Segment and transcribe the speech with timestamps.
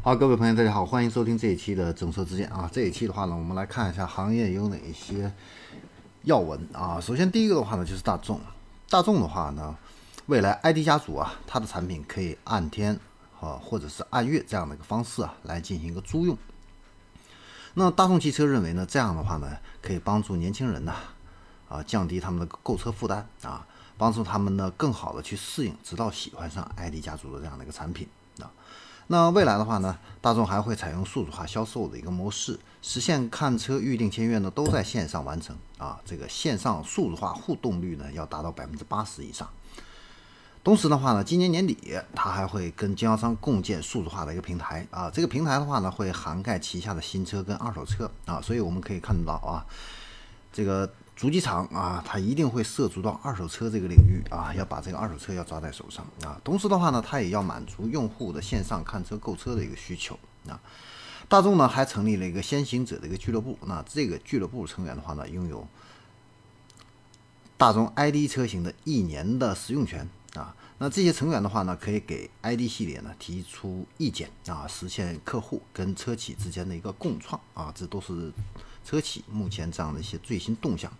[0.00, 2.70] 好，各位朋友，大家好，欢迎收听这一期的正说之见啊。
[2.72, 5.30] 这一期的话呢，我们来看一下行业有哪一些
[6.22, 7.00] 要闻啊。
[7.00, 8.40] 首先第一个的话呢，就是大众。
[8.88, 9.76] 大众的话呢，
[10.26, 12.98] 未来 ID 家族啊，它的产品可以按天
[13.40, 16.38] 啊，或者是按月这样的一个方式啊，来进行一个租用。
[17.74, 20.94] 那大众汽车认为呢，这样的话呢，可以帮助年轻人呢，
[21.68, 23.66] 啊，降低他们的购车负担啊，
[23.98, 28.08] 帮助他们呢更好的去适应，直到喜欢上 ID 家族的这样的一个产品
[28.40, 28.48] 啊。
[29.10, 35.98] 那未来的话呢，大众还会采用数字化销售的一个模式，实现看车、预定、签约呢都在线上完成啊。
[36.04, 39.48] 这个线上数字化互动率呢要达到百分之八十以上。
[40.62, 41.76] 同时的话呢，今年年底
[42.14, 45.10] 它还会跟经销商共建数字化的一个平台啊。
[45.10, 48.40] 这个平台的话呢，会涵盖旗下的新车跟二手车啊。
[48.42, 49.64] 所以我们可以看到啊，
[50.52, 50.88] 这个。
[51.18, 56.40] 主机厂啊，它一定会涉足到二手车这个领域啊，要把这个二手车要抓在手上啊。
[56.44, 60.16] 同时的话呢，它也要满足用户的线上看车购车的一个需求
[60.48, 60.60] 啊。
[61.28, 65.66] 大众呢还成立了一个先行者的一个俱乐部，那这个俱乐部成员的话呢，拥有
[67.56, 70.54] 大众 ID 车型的一年的使用权啊。
[70.78, 78.32] 那这些成员的话呢，可以给 ID 系列呢提出意见啊，实现客户跟车企之间的一个共创啊，这都是。
[78.84, 80.90] 车企目前这样的一些最新动向，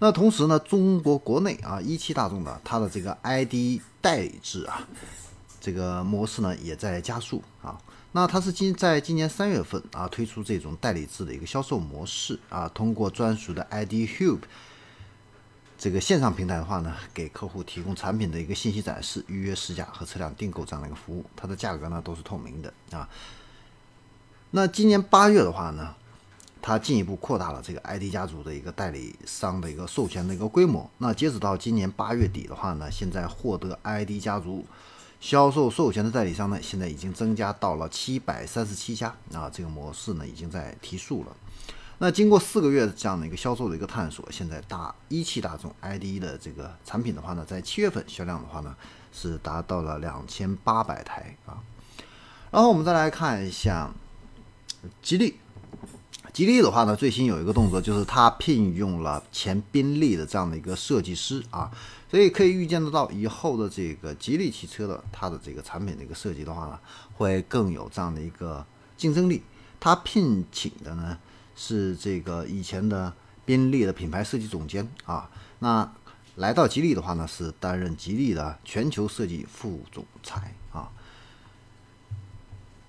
[0.00, 4.84] 那同时呢，中国国内啊，一汽大众的它的这个 ID 代理制啊，
[5.60, 7.80] 这个模式呢也在加速啊。
[8.10, 14.40] 那它是今在今年三月份啊推出这种代理制的一个销售模式啊，通过专属的 ID Hub
[15.82, 23.08] 这个线上平台的话呢，给客户提供产品的一个信息展示、预约试驾和车辆订购这样的一个服务，它的价格呢都是透明的啊。
[24.52, 25.92] 那今年八月的话呢？
[26.60, 30.88] 它进一步扩大了这个 ID 家族的一个代理商的一个授权的一个规模。
[30.98, 34.64] 那截止到今年八月底的话呢，现在获得 ID 家族
[35.20, 39.50] 销售授权的代理商呢，现在已经增加到了七百三十七家啊。
[39.52, 41.36] 这个模式呢，已经在提速了。
[42.02, 48.74] 那经过四个月的这样的一个销售的一个探索，现在大一汽大众 ID 的这个产品的话呢，在七月份销量的话呢，
[49.12, 51.62] 是达到了两千八百台啊。
[52.50, 53.88] 然后我们再来看一下
[55.00, 55.36] 吉利。
[56.32, 61.70] 吉利的话呢，最新有一个动作，就是它聘用了前宾利的这样的一个设计师啊，
[62.10, 66.76] 所以可以预见得到以后的这个吉利汽车的它的这个产品的一个设计的话呢，
[67.16, 68.66] 会更有这样的一个
[68.96, 69.44] 竞争力。
[69.78, 71.16] 他聘请的呢
[71.54, 73.12] 是这个以前的
[73.44, 75.92] 宾利的品牌设计总监啊，那
[76.36, 80.90] 来到吉利的话呢，是担任吉利的全球设计副总裁啊。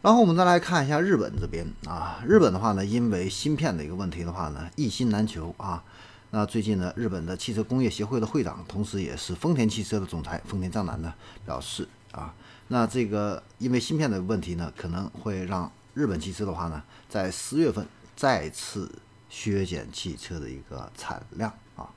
[0.01, 5.83] 然后我们再来看一下日本这边啊，日本的话呢，因为芯片的一个问题的话呢，一心难求啊。
[6.31, 11.13] 那最近呢，日本的汽车工业协会的会长，同时也是丰田汽车的总裁丰田章男呢
[11.45, 12.33] 表示啊，
[12.69, 18.91] 那这个因为芯片的问题呢，可能会让日本汽车的话呢，在十月份再次
[19.29, 21.89] 削减汽车的一个产量啊。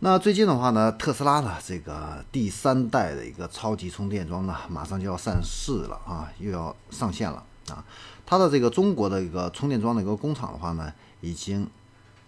[0.00, 7.84] 那最近的话呢，特斯拉的这个第三代的一个超级充电桩呢，马上就要上市了啊，又要上线了啊。
[8.24, 11.68] 它的这个中国的一个充电桩的一个工厂的话呢，已经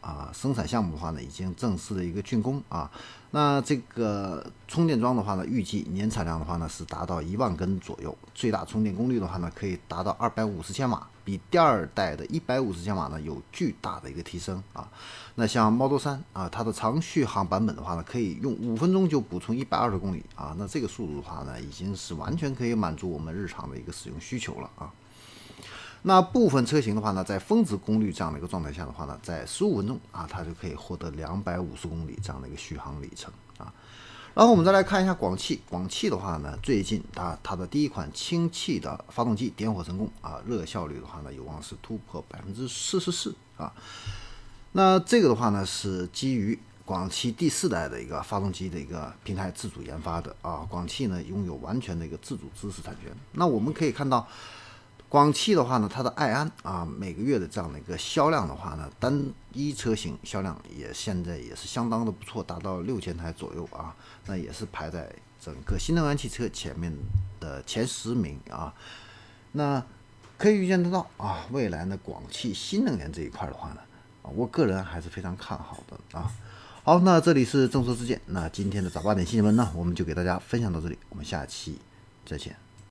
[0.00, 2.90] 啊生产项目的话呢，已经正式的一个竣工啊。
[3.32, 11.06] 那这个充电桩的话呢，预计年产量的话呢是达到一万根左右，最大充电功率的话呢可以达到二百五十千瓦。
[11.22, 14.88] 比第二代的一百五十千瓦呢有巨大的一个提升啊，
[15.36, 24.90] 那像 Model 3啊，它的长续航版本的话呢，可以用五分钟就补充一百二十公里啊，那这个速度的话呢，已经是完全可以满足我们日常的一个使用需求了啊。
[26.02, 33.70] 那部分车型的话呢，在峰值功率这样的一个状态下的话呢，在十五分钟啊，它就可以获得两百五十公里这样的一个续航里程啊。
[34.32, 43.70] 然后我们再来看一下广汽，广汽的话呢，最近它它的第一款氢气的发动机点火成功啊，热效率的话呢，有望是突破百分之四十四啊。
[44.72, 53.14] 那这个的话呢，是基于广汽第四代的一个发动机的一个平台自主研发的啊，广汽呢拥有完全的一个自主知识产权。
[53.32, 54.26] 那我们可以看到。
[55.10, 63.92] 广汽的话呢，它的爱安啊，每个月的这样的一个销量的话呢，单一车型销量也现在也是相当的不错，达到六千台左右啊，
[64.26, 66.96] 那也是排在整个新能源汽车前面
[67.40, 68.72] 的前十名啊。
[69.50, 69.84] 那
[70.38, 73.80] 可以预见得到啊，未来呢，广汽新能源这一块的话呢，
[74.22, 76.30] 我个人还是非常看好的啊。
[76.84, 81.80] 好，那这里是众说之见，那今天的早八点新闻呢，我们就给大家分享到这里，我们下期
[82.24, 82.69] 再见。